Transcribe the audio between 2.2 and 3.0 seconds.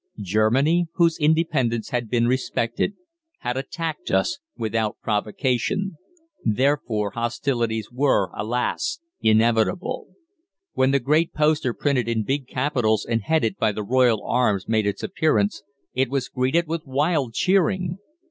respected,